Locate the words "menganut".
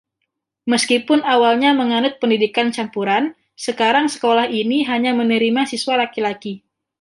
1.81-2.13